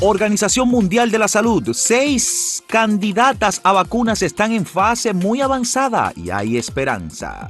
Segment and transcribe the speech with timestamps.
[0.00, 6.28] Organización Mundial de la Salud, seis candidatas a vacunas están en fase muy avanzada y
[6.28, 7.48] hay esperanza.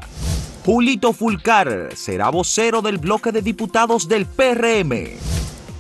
[0.64, 5.17] Julito Fulcar será vocero del bloque de diputados del PRM.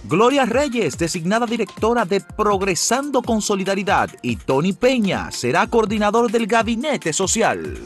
[0.08, 7.12] Gloria Reyes, designada directora de Progresando con Solidaridad, y Tony Peña será coordinador del Gabinete
[7.12, 7.78] Social.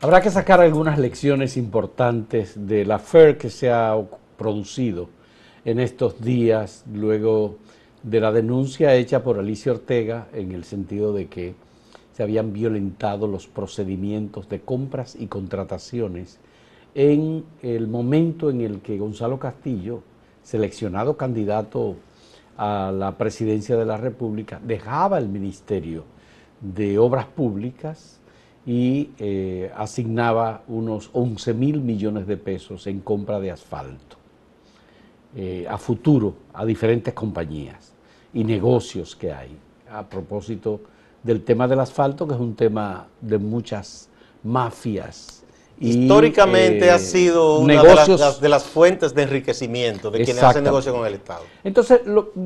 [0.00, 3.94] Habrá que sacar algunas lecciones importantes de la FER que se ha
[4.36, 5.08] producido
[5.64, 7.56] en estos días luego
[8.02, 11.54] de la denuncia hecha por Alicia Ortega en el sentido de que
[12.12, 16.38] se habían violentado los procedimientos de compras y contrataciones
[16.94, 20.02] en el momento en el que Gonzalo Castillo,
[20.42, 21.96] seleccionado candidato
[22.56, 26.04] a la presidencia de la República, dejaba el Ministerio
[26.60, 28.20] de Obras Públicas
[28.64, 34.23] y eh, asignaba unos 11 mil millones de pesos en compra de asfalto.
[35.36, 37.92] Eh, a futuro a diferentes compañías
[38.32, 39.58] y negocios que hay.
[39.90, 40.80] A propósito
[41.24, 44.08] del tema del asfalto, que es un tema de muchas
[44.44, 45.42] mafias.
[45.80, 51.04] Históricamente ha eh, sido una de las, fuentes de enriquecimiento de quienes hacen negocio con
[51.04, 51.42] el Estado.
[51.64, 52.02] Entonces,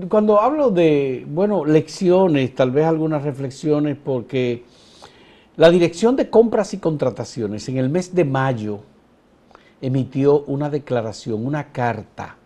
[0.09, 4.65] cuando hablo de, bueno, lecciones, tal vez algunas reflexiones, porque
[5.57, 8.81] la Dirección de Compras y Contrataciones en el mes de mayo
[9.83, 12.38] emitió una declaración, una carta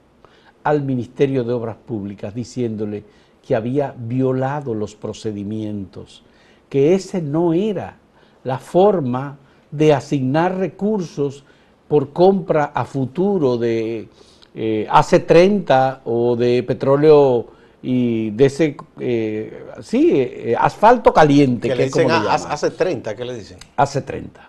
[0.65, 3.05] al Ministerio de Obras Públicas diciéndole
[3.47, 6.23] que había violado los procedimientos,
[6.69, 7.97] que ese no era
[8.45, 9.39] la forma
[9.71, 11.45] de asignar recursos
[11.89, 14.09] por compra a futuro de
[14.55, 17.47] eh, AC30 o de petróleo
[17.83, 21.69] y de ese, eh, sí, eh, asfalto caliente.
[21.69, 23.59] Que, le dicen hace 30, ¿qué le dicen?
[23.77, 24.49] Hace 30.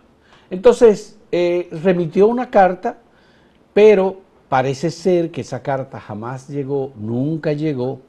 [0.50, 3.00] Entonces, remitió una carta,
[3.74, 4.23] pero
[4.54, 8.02] Parece ser que esa carta jamás llegó, nunca llegó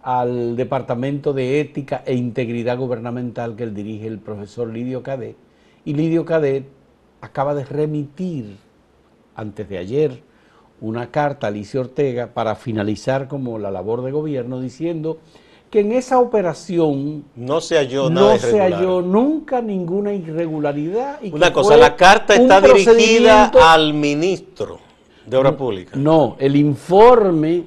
[0.00, 5.34] al Departamento de Ética e Integridad Gubernamental que él dirige el profesor Lidio Cadet.
[5.84, 6.68] Y Lidio Cadet
[7.20, 8.58] acaba de remitir,
[9.34, 10.22] antes de ayer,
[10.80, 15.18] una carta a Alicia Ortega para finalizar como la labor de gobierno diciendo
[15.68, 21.18] que en esa operación no se halló no se halló nunca ninguna irregularidad.
[21.20, 24.86] Y una cosa, la carta está dirigida al ministro
[25.28, 25.92] de obra pública.
[25.96, 27.64] No, el informe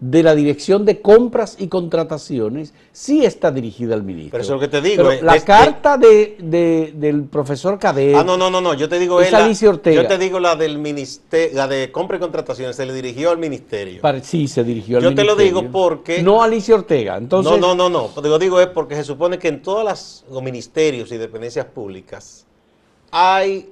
[0.00, 4.32] de la Dirección de Compras y Contrataciones sí está dirigida al ministro.
[4.32, 5.10] Pero eso es lo que te digo.
[5.20, 8.16] la carta de, del profesor Cadet.
[8.16, 8.72] Ah, no, no, no, no.
[8.74, 10.02] Yo te digo es Alicia Ortega.
[10.02, 13.38] Yo te digo la del ministerio, la de compra y contrataciones, se le dirigió al
[13.38, 14.00] ministerio.
[14.22, 15.32] sí, se dirigió al yo ministerio.
[15.32, 16.22] Yo te lo digo porque.
[16.22, 17.18] No a Alicia Ortega.
[17.18, 17.52] Entonces.
[17.52, 18.22] No, no, no, no.
[18.22, 22.46] Lo digo es porque se supone que en todos los ministerios y dependencias públicas
[23.10, 23.68] hay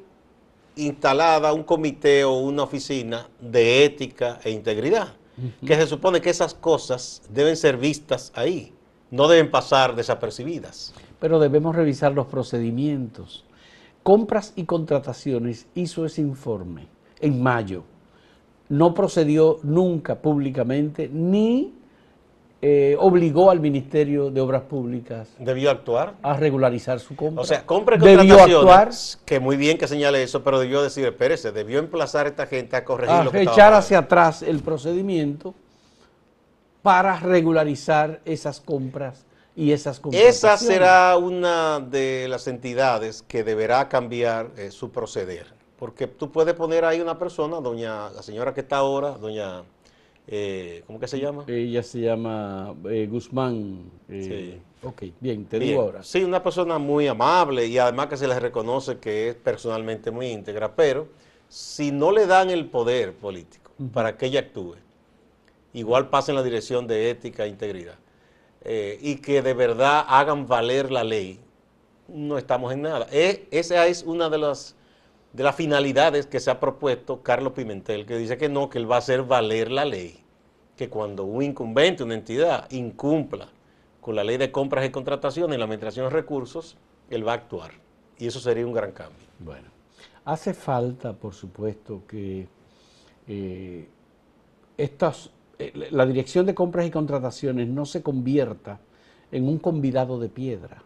[0.79, 5.09] instalada un comité o una oficina de ética e integridad,
[5.65, 8.73] que se supone que esas cosas deben ser vistas ahí,
[9.11, 10.95] no deben pasar desapercibidas.
[11.21, 13.45] Pero debemos revisar los procedimientos.
[14.03, 16.89] Compras y contrataciones hizo ese informe
[17.21, 17.85] en mayo.
[18.69, 21.75] No procedió nunca públicamente ni
[22.61, 25.29] eh, obligó al Ministerio de Obras Públicas.
[25.39, 26.15] ¿Debió actuar?
[26.23, 27.43] A regularizar su compra.
[27.43, 28.91] O sea, compra y debió actuar,
[29.25, 32.77] que muy bien que señale eso, pero debió decir, espérese, debió emplazar a esta gente
[32.77, 35.55] a corregir lo que echar hacia atrás el procedimiento
[36.83, 44.51] para regularizar esas compras y esas Esa será una de las entidades que deberá cambiar
[44.57, 45.47] eh, su proceder,
[45.79, 49.65] porque tú puedes poner ahí una persona, doña, la señora que está ahora, doña
[50.31, 51.45] eh, ¿cómo que se llama?
[51.47, 53.91] Ella se llama eh, Guzmán.
[54.11, 54.87] Eh, sí.
[54.87, 56.03] Ok, bien, te digo ahora.
[56.03, 60.27] Sí, una persona muy amable y además que se le reconoce que es personalmente muy
[60.27, 61.09] íntegra, pero
[61.49, 64.77] si no le dan el poder político para que ella actúe,
[65.73, 67.97] igual pasa en la dirección de ética e integridad,
[69.01, 71.41] y que de verdad hagan valer la ley,
[72.07, 73.07] no estamos en nada.
[73.11, 74.77] esa es una de las
[75.33, 78.91] de las finalidades que se ha propuesto Carlos Pimentel, que dice que no, que él
[78.91, 80.23] va a hacer valer la ley,
[80.79, 83.49] que cuando un incumbente, una entidad, incumpla
[84.01, 86.79] con la ley de compras y contrataciones y la administración de recursos,
[87.11, 87.73] él va a actuar.
[88.17, 89.27] Y eso sería un gran cambio.
[89.39, 89.69] Bueno,
[90.25, 92.49] hace falta, por supuesto, que
[93.27, 93.89] eh,
[94.79, 98.81] estas, eh, la dirección de compras y contrataciones no se convierta
[99.31, 100.83] en un convidado de piedra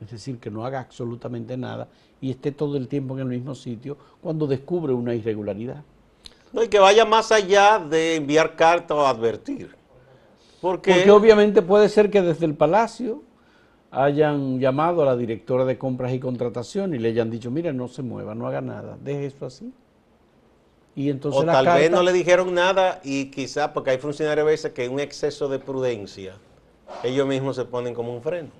[0.00, 1.88] es decir, que no haga absolutamente nada
[2.20, 5.82] y esté todo el tiempo en el mismo sitio cuando descubre una irregularidad.
[6.54, 9.74] No, y que vaya más allá de enviar carta o advertir.
[10.60, 13.22] Porque, Porque obviamente puede ser que desde el Palacio
[13.90, 17.88] hayan llamado a la directora de compras y contratación y le hayan dicho, mira, no
[17.88, 19.72] se mueva, no haga nada, deje esto así.
[20.94, 24.44] Y entonces o la tal vez no le dijeron nada y quizá porque hay funcionarios
[24.44, 26.34] a veces que un exceso de prudencia,
[27.02, 28.50] ellos mismos se ponen como un freno.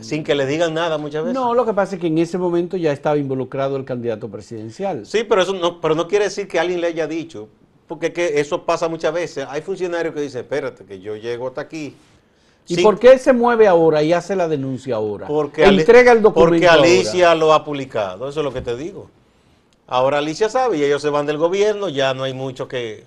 [0.00, 1.38] Sin que le digan nada muchas veces.
[1.38, 1.42] Mm.
[1.42, 5.06] No, lo que pasa es que en ese momento ya estaba involucrado el candidato presidencial.
[5.06, 7.48] Sí, pero eso no, pero no quiere decir que alguien le haya dicho,
[7.86, 9.46] porque que eso pasa muchas veces.
[9.48, 11.94] Hay funcionarios que dicen, espérate, que yo llego hasta aquí.
[12.66, 15.26] ¿Y sin- por qué él se mueve ahora y hace la denuncia ahora?
[15.26, 16.82] Porque, Ali- Entrega el documento porque ahora.
[16.82, 19.08] Alicia lo ha publicado, eso es lo que te digo.
[19.86, 23.04] Ahora Alicia sabe y ellos se van del gobierno, ya no hay mucho que,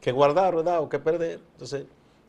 [0.00, 0.80] que guardar, ¿verdad?
[0.80, 1.40] O que perder.
[1.54, 1.84] Entonces,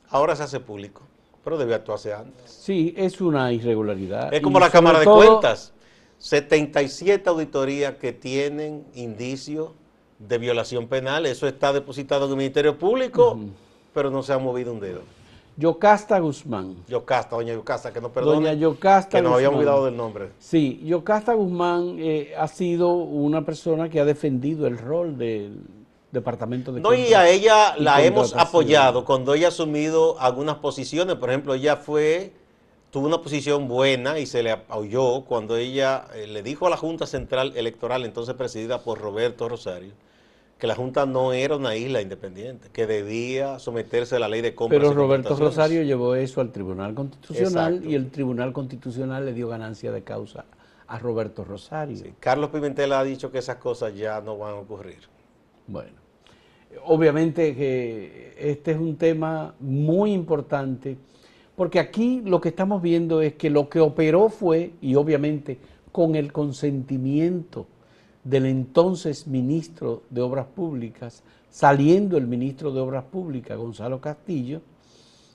[0.10, 1.04] ahora se hace público,
[1.46, 2.52] pero debió actuarse antes.
[2.52, 4.34] Sí, es una irregularidad.
[4.34, 5.72] Es como Y la Cámara de todo- Cuentas.
[6.18, 9.70] 77 auditorías que tienen indicios
[10.18, 11.28] de violación penal.
[11.28, 13.38] Eso está depositado en el Ministerio Público,
[13.94, 15.02] pero no se ha movido un dedo.
[15.58, 16.76] Yocasta Guzmán.
[16.88, 18.36] Yocasta, doña Yocasta, que no perdone.
[18.48, 20.30] Doña Yocasta que nos habíamos olvidado del nombre.
[20.40, 25.60] Sí, Yocasta Guzmán eh, ha sido una persona que ha defendido el rol del
[26.16, 31.16] Departamento de No, y a ella la hemos apoyado cuando ella ha asumido algunas posiciones.
[31.18, 32.34] Por ejemplo, ella fue,
[32.90, 36.78] tuvo una posición buena y se le apoyó cuando ella eh, le dijo a la
[36.78, 39.94] Junta Central Electoral, entonces presidida por Roberto Rosario,
[40.58, 44.56] que la Junta no era una isla independiente, que debía someterse a la ley de
[44.56, 45.36] compras Pero y Roberto.
[45.36, 47.90] Rosario llevó eso al Tribunal Constitucional Exacto.
[47.90, 50.46] y el Tribunal Constitucional le dio ganancia de causa
[50.88, 51.98] a Roberto Rosario.
[51.98, 55.00] Sí, Carlos Pimentel ha dicho que esas cosas ya no van a ocurrir.
[55.68, 55.98] Bueno,
[56.84, 60.98] obviamente que este es un tema muy importante,
[61.56, 65.58] porque aquí lo que estamos viendo es que lo que operó fue, y obviamente
[65.92, 67.68] con el consentimiento
[68.24, 74.62] del entonces ministro de Obras Públicas, saliendo el ministro de Obras Públicas, Gonzalo Castillo,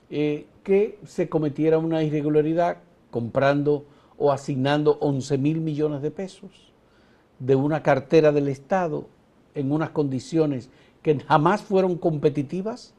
[0.09, 2.77] eh, que se cometiera una irregularidad
[3.09, 3.85] comprando
[4.17, 6.71] o asignando 11 mil millones de pesos
[7.39, 9.07] de una cartera del Estado
[9.55, 10.69] en unas condiciones
[11.01, 12.93] que jamás fueron competitivas,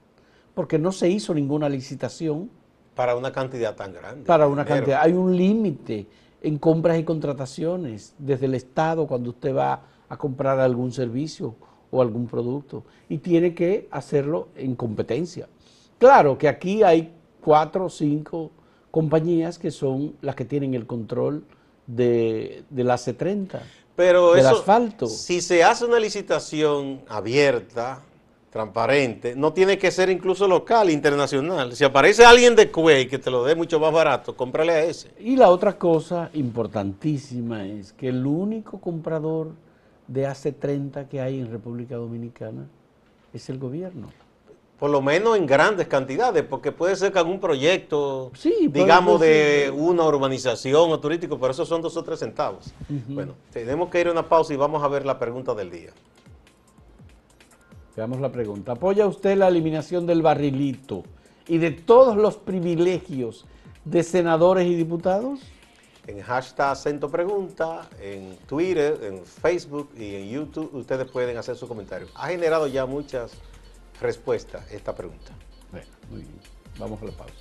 [0.54, 2.50] porque no se hizo ninguna licitación
[2.94, 4.24] Para una cantidad tan grande.
[4.26, 4.76] para una dinero.
[4.86, 5.00] cantidad.
[5.02, 6.06] Hay un límite
[6.42, 11.54] en compras y contrataciones desde el Estado cuando usted va a comprar algún servicio
[11.90, 15.48] o algún producto y tiene que hacerlo en competencia.
[15.98, 18.50] Claro que aquí hay cuatro o cinco
[18.90, 21.44] compañías que son las que tienen el control
[21.86, 23.60] de, de la C30.
[23.94, 25.06] Pero del eso, asfalto.
[25.06, 28.02] si se hace una licitación abierta,
[28.52, 31.74] transparente, no tiene que ser incluso local, internacional.
[31.74, 35.10] Si aparece alguien de Kuwait que te lo dé mucho más barato, cómprale a ese.
[35.18, 39.52] Y la otra cosa importantísima es que el único comprador
[40.06, 42.66] de AC30 que hay en República Dominicana
[43.32, 44.08] es el gobierno.
[44.82, 49.66] Por lo menos en grandes cantidades, porque puede ser que algún proyecto, Sí, digamos, de
[49.68, 49.78] sí.
[49.78, 52.74] una urbanización o turístico, pero eso son dos o tres centavos.
[53.06, 55.90] Bueno, tenemos que ir a una pausa y vamos a ver la pregunta del día.
[57.96, 58.72] Veamos la pregunta.
[58.72, 61.04] ¿Apoya usted la eliminación del barrilito
[61.46, 63.46] y de todos los privilegios
[63.84, 65.38] de senadores y diputados?
[66.08, 71.68] En hashtag acento pregunta, en Twitter, en Facebook y en YouTube, ustedes pueden hacer su
[71.68, 72.08] comentario.
[72.16, 73.30] Ha generado ya muchas
[74.02, 75.32] respuestas esta pregunta.
[75.70, 76.40] Bueno, muy bien.
[76.78, 77.34] Vamos a la pausa.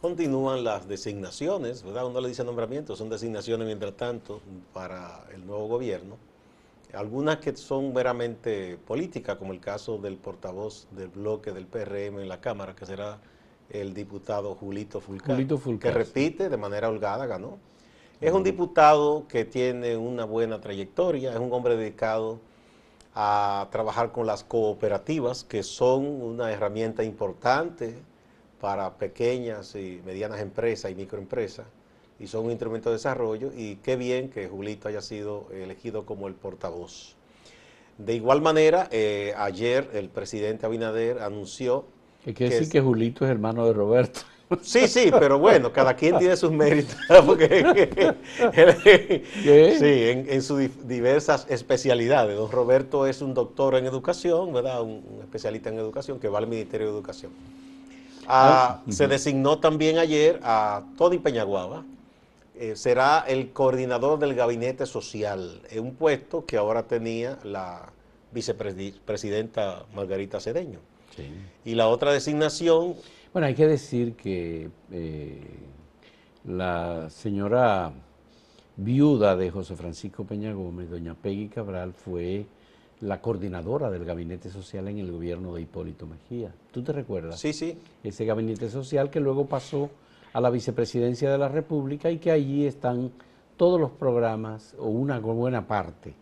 [0.00, 2.06] Continúan las designaciones, ¿verdad?
[2.06, 4.40] Uno le dice nombramientos, son designaciones mientras tanto
[4.72, 6.16] para el nuevo gobierno.
[6.94, 12.28] Algunas que son meramente políticas, como el caso del portavoz del bloque del PRM en
[12.28, 13.20] la Cámara, que será
[13.70, 17.58] el diputado Julito Fulcar, Julito Fulcar, que repite de manera holgada, ganó.
[18.20, 22.38] Es un diputado que tiene una buena trayectoria, es un hombre dedicado
[23.14, 27.94] a trabajar con las cooperativas, que son una herramienta importante
[28.60, 31.66] para pequeñas y medianas empresas y microempresas,
[32.18, 36.28] y son un instrumento de desarrollo, y qué bien que Julito haya sido elegido como
[36.28, 37.16] el portavoz.
[37.96, 41.86] De igual manera, eh, ayer el presidente Abinader anunció...
[42.26, 44.20] Hay que que decir es- que Julito es hermano de Roberto.
[44.62, 46.96] Sí, sí, pero bueno, cada quien tiene sus méritos.
[47.24, 48.12] Porque,
[49.78, 52.36] Sí, en, en sus diversas especialidades.
[52.36, 54.82] Don Roberto es un doctor en educación, ¿verdad?
[54.82, 57.30] Un, un especialista en educación que va al Ministerio de Educación.
[58.26, 61.84] Ah, Se designó también ayer a Tony Peñaguaba.
[62.56, 67.90] eh, será el coordinador del gabinete social, en un puesto que ahora tenía la
[68.32, 70.78] vicepresidenta Margarita Cedeño.
[71.64, 72.94] Y la otra designación
[73.32, 75.40] Bueno, hay que decir que eh,
[76.44, 77.92] la señora
[78.76, 82.46] viuda de José Francisco Peña Gómez, doña Peggy Cabral, fue
[83.00, 86.52] la coordinadora del gabinete social en el gobierno de Hipólito Mejía.
[86.70, 87.40] ¿Tú te recuerdas?
[87.40, 87.78] Sí, sí.
[88.04, 89.90] Ese gabinete social que luego pasó
[90.32, 93.10] a la vicepresidencia de la República y que allí están
[93.56, 96.14] todos los programas o una buena parte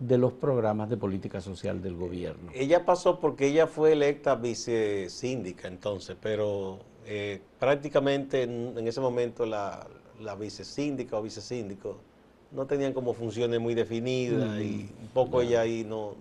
[0.00, 2.50] de los programas de política social del gobierno.
[2.54, 9.86] Ella pasó porque ella fue electa vicesíndica entonces, pero eh, prácticamente en, ese momento la,
[10.20, 11.98] la vicesíndica o vicesíndico
[12.50, 16.14] no tenían como funciones muy definidas y un poco ella ahí no,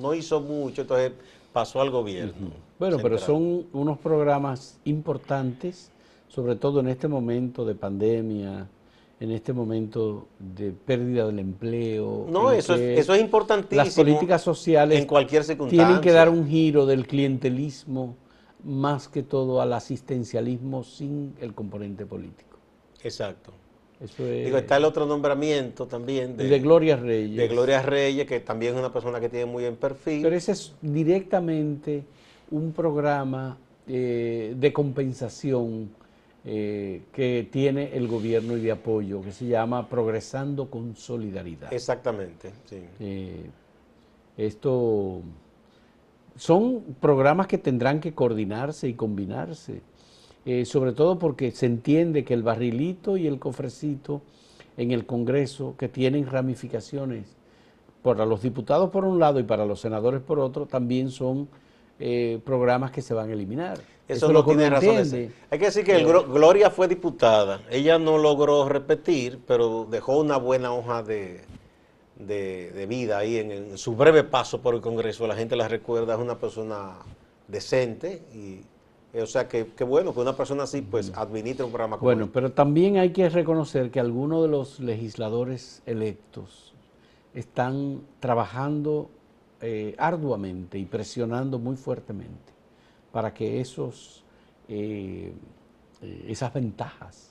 [0.00, 1.12] no hizo mucho, entonces
[1.52, 2.50] pasó al gobierno.
[2.78, 5.90] Bueno, pero son unos programas importantes,
[6.28, 8.66] sobre todo en este momento de pandemia,
[9.22, 12.26] en este momento de pérdida del empleo.
[12.28, 13.84] No, eso es, eso es importantísimo.
[13.84, 15.86] Las políticas sociales en cualquier circunstancia.
[15.86, 18.16] tienen que dar un giro del clientelismo
[18.64, 22.58] más que todo al asistencialismo sin el componente político.
[23.04, 23.52] Exacto.
[24.18, 27.36] Digo, está el otro nombramiento también de, de, Gloria Reyes.
[27.36, 30.22] De Gloria Reyes, que también es una persona que tiene muy buen perfil.
[30.22, 32.02] Pero ese es directamente
[32.50, 35.90] un programa eh, de compensación
[36.44, 41.72] eh, que tiene el gobierno y de apoyo, que se llama Progresando con Solidaridad.
[41.72, 42.82] Exactamente, sí.
[42.98, 43.50] Eh,
[44.36, 45.20] esto
[46.36, 49.82] son programas que tendrán que coordinarse y combinarse
[50.44, 54.22] eh, sobre todo porque se entiende que el barrilito y el cofrecito
[54.76, 57.26] en el Congreso, que tienen ramificaciones
[58.02, 61.48] para los diputados por un lado y para los senadores por otro, también son
[62.04, 63.78] eh, programas que se van a eliminar.
[64.08, 64.96] Eso, no tiene razón.
[65.50, 67.62] Hay que decir que eh, Gloria fue diputada.
[67.70, 71.42] Ella no logró repetir, pero dejó una buena hoja de,
[72.16, 75.26] de, vida ahí en, en, su breve paso por el Congreso.
[75.26, 76.96] La gente la recuerda, es una persona
[77.48, 78.62] decente y
[79.20, 82.52] o sea, que, bueno que una persona así pues administre un programa como Bueno, pero
[82.52, 86.72] también hay que reconocer que algunos de los legisladores electos
[87.34, 89.10] están trabajando
[89.64, 92.52] eh, arduamente y presionando muy fuertemente
[93.12, 94.24] para que esos,
[94.68, 95.32] eh,
[96.02, 97.30] eh, esas ventajas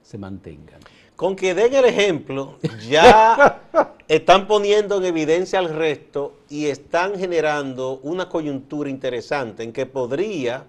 [0.00, 0.78] se mantengan.
[1.16, 2.58] Con que den el ejemplo,
[2.88, 3.62] ya
[4.06, 10.66] están poniendo en evidencia al resto y están generando una coyuntura interesante en que podría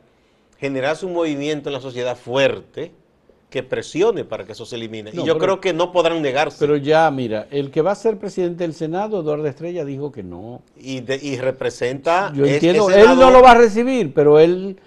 [0.57, 2.91] generarse un movimiento en la sociedad fuerte
[3.53, 5.11] que presione para que eso se elimine.
[5.13, 6.57] y yo creo que no podrán negarse.
[6.59, 10.23] Pero ya, mira, el que va a ser presidente del Senado, Eduardo Estrella, dijo que
[10.23, 10.63] no.
[10.75, 12.33] Y, y representa...
[12.33, 14.79] Yo entiendo, él no lo va a recibir, pero él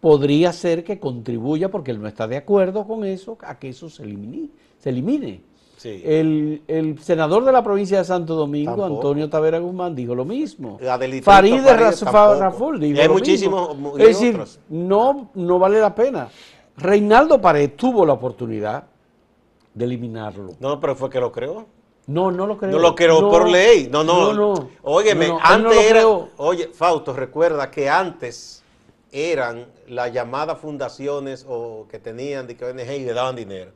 [0.00, 3.88] podría ser que contribuya, porque él no está de acuerdo con eso, a que eso
[3.88, 4.50] se elimine.
[4.80, 5.40] Se elimine.
[5.82, 10.78] El, senador de la provincia de Santo Domingo, Antonio Tavera Guzmán, dijo lo mismo.
[11.22, 13.94] Farid Raful dijo hay lo mismo.
[13.96, 16.28] Es decir, no, no vale la pena.
[16.76, 18.84] Reinaldo Pared tuvo la oportunidad
[19.74, 20.54] de eliminarlo.
[20.60, 21.66] No, pero fue que lo creó.
[22.06, 22.72] No, no lo creó.
[22.72, 23.88] No lo creó por ley.
[23.90, 24.32] No, no.
[24.32, 26.06] no, Óyeme, antes era.
[26.06, 28.62] Oye, Fausto, recuerda que antes
[29.12, 33.72] eran las llamadas fundaciones o que tenían de que ONG y le daban dinero.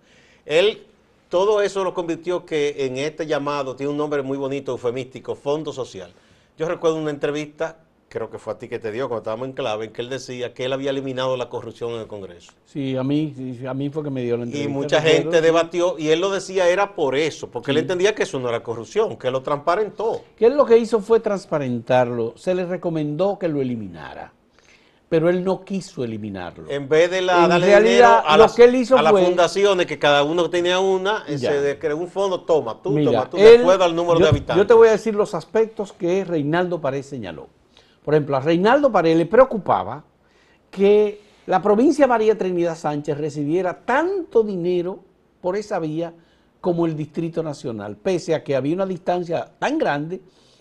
[0.47, 0.87] Él
[1.35, 5.73] todo eso lo convirtió que en este llamado, tiene un nombre muy bonito, eufemístico, Fondo
[5.73, 6.13] Social.
[6.57, 7.79] Yo recuerdo una entrevista,
[8.14, 10.09] creo que fue a ti que te dio cuando estábamos en clave, en que él
[10.09, 12.52] decía que él había eliminado la corrupción en el Congreso.
[12.64, 14.71] Sí, a mí, a mí fue que me dio la entrevista.
[14.71, 18.23] Y mucha gente debatió, y él lo decía era por eso, porque él entendía que
[18.23, 20.23] eso no era corrupción, que lo transparentó.
[20.37, 24.33] Que él lo que hizo fue transparentarlo, se le recomendó que lo eliminara
[25.06, 26.68] pero él no quiso eliminarlo.
[26.68, 29.97] En vez de la, darle realidad, a, las, que él hizo a las fundaciones, que
[29.97, 33.94] cada uno tenía una, se creó un fondo, toma, tú, toma, tú, de acuerdo al
[33.94, 34.56] número de habitantes.
[34.56, 37.49] Yo te voy a decir los aspectos que Reinaldo Pared señaló.
[38.05, 40.05] Por ejemplo, a Reinaldo Pared le preocupaba
[40.71, 44.99] que la provincia María Trinidad Sánchez recibiera tanto dinero
[45.41, 46.13] por esa vía
[46.61, 50.21] como el Distrito Nacional, pese a que había una distancia tan grande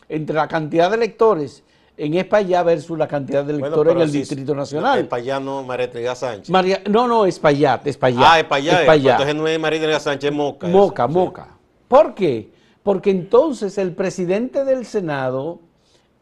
[0.10, 1.64] entre la cantidad de electores
[1.96, 5.00] en España versus la cantidad de electores en el Distrito Nacional.
[5.00, 6.50] España no María Trinidad Sánchez.
[6.90, 8.24] no, no, Espaillat, Espaillat.
[8.26, 10.68] Ah, Espaillat, pues entonces no es María Trinidad Sánchez, es Moca.
[10.68, 11.48] Moca, Moca.
[11.88, 12.52] ¿Por qué?
[12.82, 15.60] Porque entonces el presidente del Senado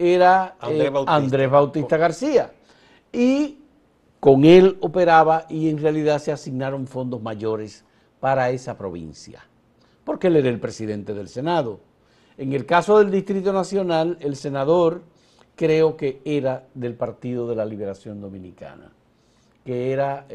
[0.01, 1.97] era Andrés, eh, Bautista.
[1.97, 2.51] García.
[3.13, 3.59] Y
[4.19, 7.85] con él operaba y en realidad se asignaron fondos mayores
[8.19, 9.45] para esa provincia.
[10.03, 11.79] Porque él era el presidente del Senado.
[12.37, 15.03] En el caso del Distrito Nacional, el senador
[15.55, 18.91] creo que era del Partido de la Liberación Dominicana,
[19.63, 20.25] que era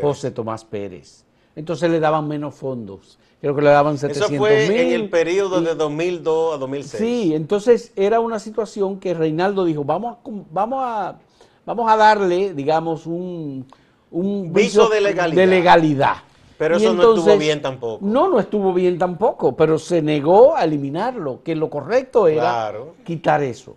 [0.00, 1.25] José, Tomás Pérez.
[1.56, 3.18] Entonces le daban menos fondos.
[3.40, 7.02] Creo que le daban 700 Eso fue en el periodo de 2002 a 2006.
[7.02, 10.18] Sí, entonces era una situación que Reinaldo dijo, vamos a,
[10.50, 11.18] vamos a,
[11.64, 13.66] vamos a darle, digamos, un,
[14.10, 16.16] un viso de legalidad.
[16.58, 18.04] Pero eso no estuvo bien tampoco.
[18.06, 22.72] No, no estuvo bien tampoco, pero se negó a eliminarlo, que lo correcto era
[23.04, 23.76] quitar eso.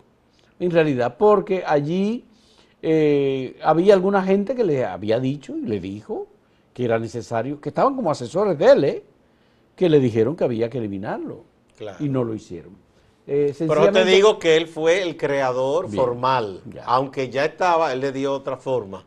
[0.60, 2.26] en realidad, porque allí
[2.82, 6.28] eh, había alguna gente que le había dicho y le dijo
[6.80, 9.04] que era necesario, que estaban como asesores de él, ¿eh?
[9.76, 11.44] que le dijeron que había que eliminarlo.
[12.00, 12.72] Y no lo hicieron.
[13.28, 18.14] Eh, Pero te digo que él fue el creador formal, aunque ya estaba, él le
[18.14, 19.04] dio otra forma.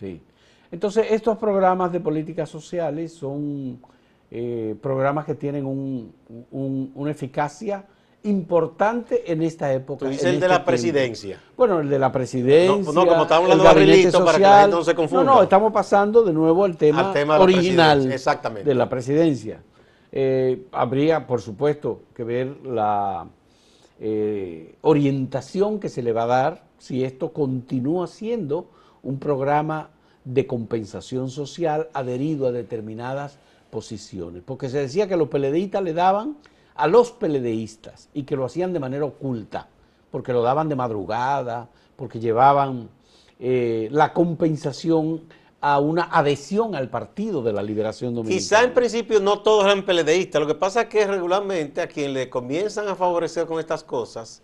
[0.00, 0.22] Sí.
[0.70, 3.78] Entonces, estos programas de políticas sociales son
[4.30, 5.66] eh, programas que tienen
[6.50, 7.84] una eficacia
[8.24, 10.06] importante en esta época.
[10.06, 11.40] Tú dices el de la presidencia.
[11.56, 12.92] Bueno, el de la presidencia.
[12.92, 13.70] No, no como estamos hablando de
[14.24, 15.24] para que la gente no se confunda.
[15.24, 18.08] No, no, estamos pasando de nuevo al tema, original
[18.64, 19.62] de la presidencia.
[20.12, 23.26] Eh, habría, por supuesto, que ver la
[23.98, 28.66] eh, orientación que se le va a dar si esto continúa siendo
[29.02, 29.90] un programa
[30.24, 33.38] de compensación social adherido a determinadas
[33.70, 34.42] posiciones.
[34.44, 36.36] Porque se decía que los peledeístas le daban
[36.74, 39.68] a los peledeístas y que lo hacían de manera oculta,
[40.10, 42.88] porque lo daban de madrugada, porque llevaban
[43.38, 45.22] eh, la compensación
[45.60, 48.38] a una adhesión al Partido de la Liberación Dominicana.
[48.38, 52.12] Quizá en principio no todos eran peledeístas, lo que pasa es que regularmente a quien
[52.12, 54.42] le comienzan a favorecer con estas cosas,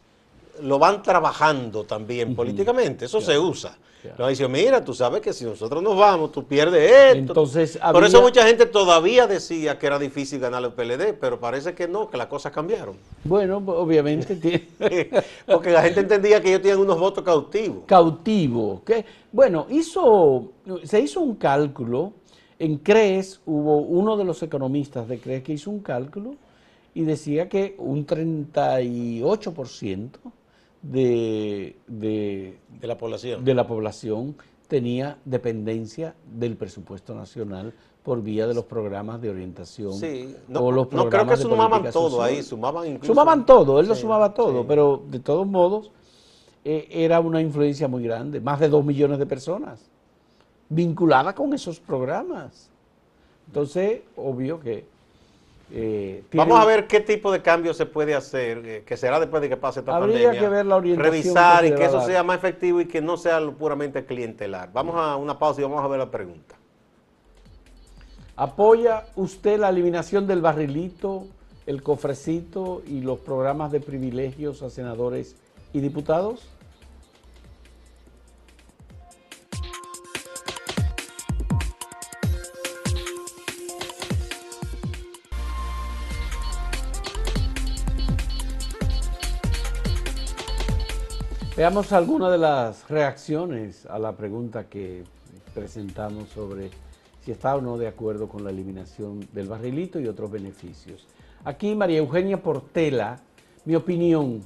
[0.62, 3.76] lo van trabajando también políticamente, eso se usa.
[4.16, 7.18] Nos dice, mira, tú sabes que si nosotros nos vamos, tú pierdes esto.
[7.18, 11.74] Entonces, Por eso mucha gente todavía decía que era difícil ganar el PLD, pero parece
[11.74, 12.96] que no, que las cosas cambiaron.
[13.24, 14.68] Bueno, obviamente.
[15.46, 17.84] Porque la gente entendía que ellos tenían unos votos cautivos.
[17.86, 18.82] Cautivos.
[19.32, 20.52] Bueno, hizo,
[20.84, 22.12] se hizo un cálculo,
[22.58, 26.36] en CRES hubo uno de los economistas de CRES que hizo un cálculo
[26.94, 30.10] y decía que un 38%
[30.82, 33.44] de, de, la población.
[33.44, 34.37] de la población
[34.68, 39.92] tenía dependencia del presupuesto nacional por vía de los programas de orientación.
[39.92, 43.12] Sí, no, los no creo que sumaban todo ahí, sumaban incluso.
[43.12, 45.90] Sumaban todo, él lo sumaba todo, pero de todos modos
[46.64, 49.80] eh, era una influencia muy grande, más de dos millones de personas
[50.68, 52.70] vinculadas con esos programas.
[53.46, 54.87] Entonces, obvio que
[55.70, 59.42] eh, Vamos a ver qué tipo de cambio se puede hacer, eh, que será después
[59.42, 62.38] de que pase esta Habría que ver la orientación Revisar y que eso sea más
[62.38, 64.72] efectivo y que no sea puramente clientelar.
[64.72, 66.54] Vamos a una pausa y vamos a ver la pregunta.
[68.37, 71.26] ¿Apoya usted la eliminación del barrilito,
[71.66, 75.35] el cofrecito y los programas de privilegios a senadores
[75.72, 76.48] y diputados?
[91.59, 95.03] Veamos algunas de las reacciones a la pregunta que
[95.53, 96.71] presentamos sobre
[97.25, 101.09] si está o no de acuerdo con la eliminación del barrilito y otros beneficios.
[101.44, 103.18] Aquí María Eugenia Portela,
[103.64, 104.44] mi opinión,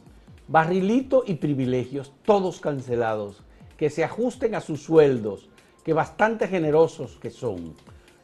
[0.49, 3.43] barrilito y privilegios, todos cancelados,
[3.77, 5.51] que se ajusten a sus sueldos,
[5.85, 7.75] que bastante generosos que son.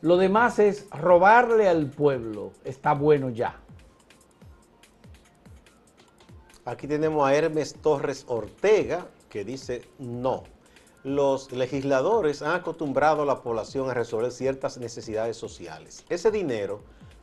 [0.01, 3.55] Lo demás es robarle al pueblo, está bueno ya.
[6.69, 10.45] Aquí tenemos a Hermes Torres Ortega que dice no.
[11.03, 16.05] Los legisladores han acostumbrado a la población a resolver ciertas necesidades sociales.
[16.11, 16.81] Ese dinero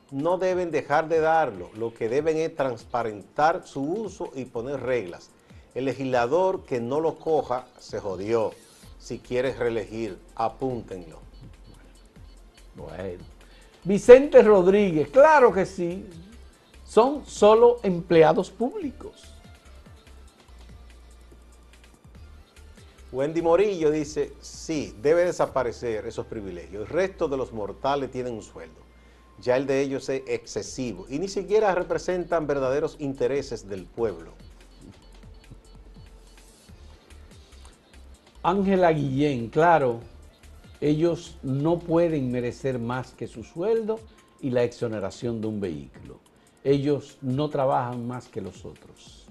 [0.09, 1.69] no deben dejar de darlo.
[1.75, 5.29] Lo que deben es transparentar su uso y poner reglas.
[5.75, 8.51] El legislador que no lo coja se jodió.
[8.97, 11.19] Si quieres reelegir, apúntenlo.
[12.75, 13.23] Bueno.
[13.83, 16.03] Vicente Rodríguez, claro que sí.
[16.83, 19.34] Son solo empleados públicos.
[23.15, 26.81] Wendy Morillo dice, sí, debe desaparecer esos privilegios.
[26.81, 28.81] El resto de los mortales tienen un sueldo.
[29.39, 34.33] Ya el de ellos es excesivo y ni siquiera representan verdaderos intereses del pueblo.
[38.43, 40.01] Ángela Guillén, claro,
[40.81, 44.01] ellos no pueden merecer más que su sueldo
[44.41, 46.19] y la exoneración de un vehículo.
[46.65, 49.24] Ellos no trabajan más que los otros.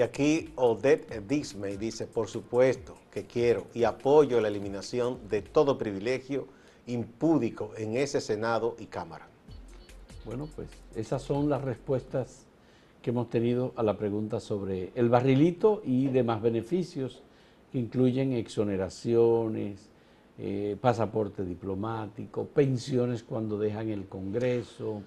[0.00, 5.76] Y aquí Odette Dismay dice, por supuesto que quiero y apoyo la eliminación de todo
[5.76, 6.46] privilegio
[6.86, 9.28] impúdico en ese Senado y Cámara.
[10.24, 12.46] Bueno, pues esas son las respuestas
[13.02, 17.22] que hemos tenido a la pregunta sobre el barrilito y demás beneficios
[17.70, 19.90] que incluyen exoneraciones,
[20.38, 25.02] eh, pasaporte diplomático, pensiones cuando dejan el Congreso,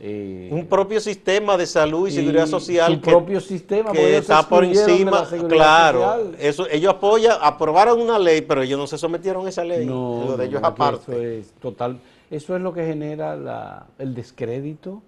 [0.00, 2.92] eh, un propio sistema de salud y, seguridad social.
[2.92, 5.26] Un propio sistema que está por encima.
[5.48, 9.86] claro, eso ellos apoyan, aprobaron una ley, pero ellos no se sometieron a esa ley.
[9.86, 11.12] No, de ellos aparte.
[11.12, 11.98] Eso es total.
[12.30, 15.02] Eso es lo que genera el descrédito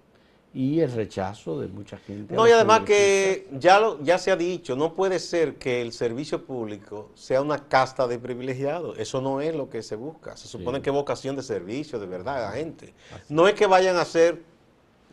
[0.53, 2.35] y el rechazo de mucha gente.
[2.35, 5.93] No, y además que ya, lo, ya se ha dicho, no puede ser que el
[5.93, 8.97] servicio público sea una casta de privilegiados.
[8.99, 10.35] Eso no es lo que se busca.
[10.35, 12.93] Se supone que es vocación de servicio, de verdad, a la gente.
[13.29, 14.50] No es que vayan a ser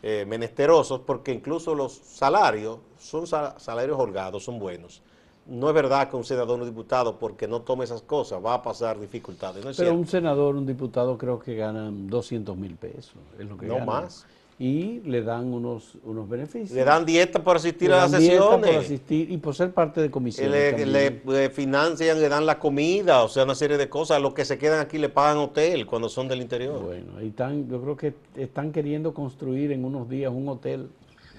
[0.01, 5.01] eh, menesterosos, porque incluso los salarios son salarios holgados, son buenos.
[5.45, 8.53] No es verdad que un senador o un diputado, porque no tome esas cosas, va
[8.53, 9.65] a pasar dificultades.
[9.75, 13.15] Pero un senador, un diputado creo que ganan 200 mil pesos.
[13.39, 14.25] Es lo que no más
[14.61, 16.71] y le dan unos, unos beneficios.
[16.71, 18.69] Le dan dieta por asistir a las sesiones.
[18.69, 20.51] por asistir y por ser parte de comisión.
[20.51, 20.85] Le,
[21.25, 24.21] le, financian, le dan la comida, o sea, una serie de cosas.
[24.21, 26.83] Los que se quedan aquí le pagan hotel cuando son del interior.
[26.83, 30.89] Bueno, ahí están, yo creo que están queriendo construir en unos días un hotel.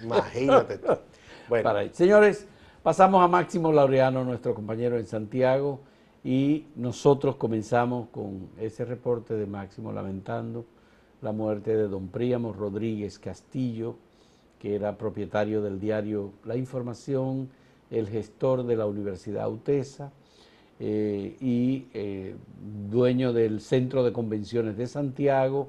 [0.02, 0.80] Imagínate.
[1.50, 1.72] bueno.
[1.92, 2.46] Señores,
[2.82, 5.80] pasamos a Máximo Laureano, nuestro compañero en Santiago,
[6.24, 10.64] y nosotros comenzamos con ese reporte de Máximo lamentando
[11.22, 13.96] la muerte de don Príamo Rodríguez Castillo,
[14.58, 17.48] que era propietario del diario La Información,
[17.90, 20.12] el gestor de la Universidad UTESA
[20.78, 22.34] eh, y eh,
[22.88, 25.68] dueño del Centro de Convenciones de Santiago,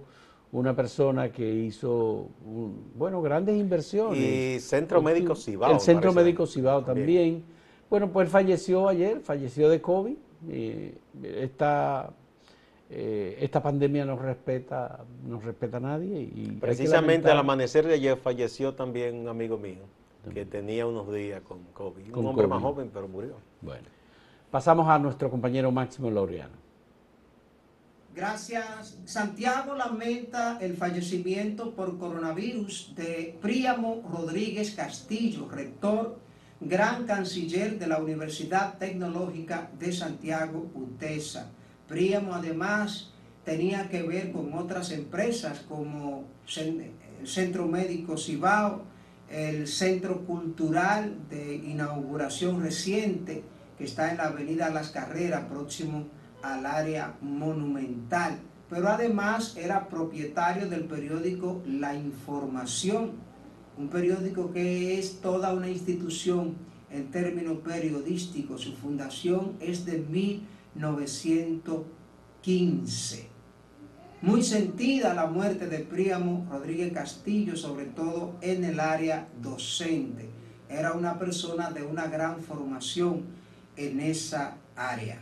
[0.51, 2.27] una persona que hizo,
[2.95, 4.19] bueno, grandes inversiones.
[4.19, 5.73] Y Centro Médico Cibao.
[5.73, 7.43] El Centro Médico Cibao también.
[7.89, 10.15] Bueno, pues falleció ayer, falleció de COVID.
[10.49, 12.13] Eh, está
[12.93, 16.21] eh, esta pandemia no respeta, no respeta a nadie.
[16.21, 19.83] Y Precisamente al amanecer de ayer falleció también un amigo mío
[20.33, 22.13] que tenía unos días con COVID.
[22.15, 23.37] un hombre más joven, pero murió.
[23.61, 23.87] Bueno,
[24.51, 26.59] pasamos a nuestro compañero Máximo Laureano.
[28.13, 28.99] Gracias.
[29.05, 36.19] Santiago lamenta el fallecimiento por coronavirus de Príamo Rodríguez Castillo, rector,
[36.59, 41.51] gran canciller de la Universidad Tecnológica de Santiago, UTESA
[41.91, 43.11] Príamo además
[43.43, 46.23] tenía que ver con otras empresas como
[46.55, 48.83] el Centro Médico Cibao,
[49.29, 53.43] el Centro Cultural de inauguración reciente
[53.77, 56.05] que está en la Avenida Las Carreras, próximo
[56.41, 58.39] al área monumental.
[58.69, 63.11] Pero además era propietario del periódico La Información,
[63.77, 66.55] un periódico que es toda una institución
[66.89, 68.61] en términos periodísticos.
[68.61, 69.97] Su fundación es de
[70.75, 73.29] 1915.
[74.21, 80.29] Muy sentida la muerte de Príamo Rodríguez Castillo, sobre todo en el área docente.
[80.69, 83.23] Era una persona de una gran formación
[83.75, 85.19] en esa área.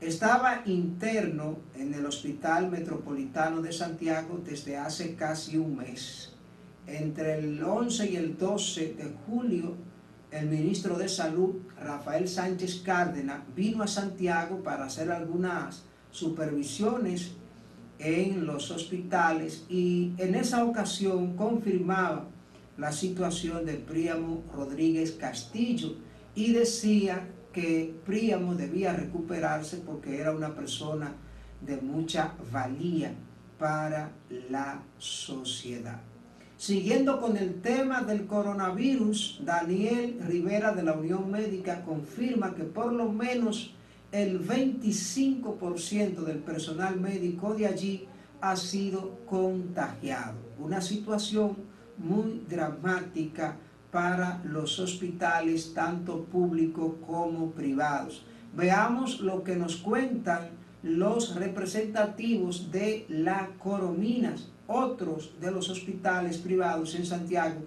[0.00, 6.32] Estaba interno en el Hospital Metropolitano de Santiago desde hace casi un mes.
[6.86, 9.76] Entre el 11 y el 12 de julio
[10.30, 17.32] el ministro de Salud, Rafael Sánchez Cárdenas, vino a Santiago para hacer algunas supervisiones
[17.98, 22.26] en los hospitales y en esa ocasión confirmaba
[22.78, 25.96] la situación de Príamo Rodríguez Castillo
[26.34, 31.12] y decía que Príamo debía recuperarse porque era una persona
[31.60, 33.12] de mucha valía
[33.58, 34.12] para
[34.48, 36.00] la sociedad.
[36.60, 42.92] Siguiendo con el tema del coronavirus, Daniel Rivera de la Unión Médica confirma que por
[42.92, 43.72] lo menos
[44.12, 48.08] el 25% del personal médico de allí
[48.42, 50.36] ha sido contagiado.
[50.58, 51.56] Una situación
[51.96, 53.56] muy dramática
[53.90, 58.22] para los hospitales, tanto públicos como privados.
[58.54, 60.50] Veamos lo que nos cuentan
[60.82, 67.60] los representativos de la Corominas otros de los hospitales privados en Santiago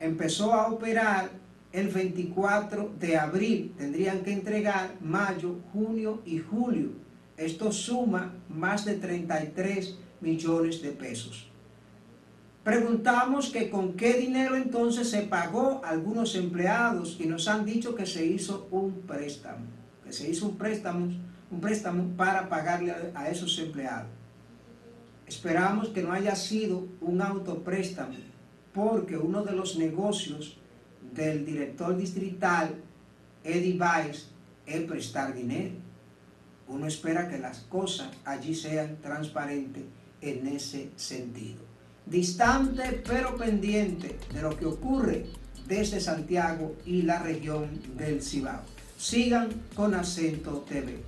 [0.01, 1.31] empezó a operar
[1.73, 3.75] el 24 de abril.
[3.77, 6.91] Tendrían que entregar mayo, junio y julio.
[7.37, 11.49] Esto suma más de 33 millones de pesos.
[12.65, 17.95] Preguntamos que con qué dinero entonces se pagó a algunos empleados y nos han dicho
[17.95, 19.67] que se hizo un préstamo,
[20.05, 21.07] que se hizo un préstamo,
[21.49, 24.09] un préstamo para pagarle a esos empleados.
[25.29, 28.15] Esperamos que no haya sido un autopréstamo,
[28.75, 30.59] porque uno de los negocios
[31.17, 32.75] del director distrital,
[33.43, 34.29] Eddie Weiss,
[34.67, 35.75] es prestar dinero.
[36.69, 39.85] Uno espera que las cosas allí sean transparentes
[40.21, 41.67] en ese sentido
[42.07, 45.27] distante pero pendiente de lo que ocurre
[45.67, 48.63] desde Santiago y la región del Cibao.
[48.97, 51.03] Sigan con Acento TV.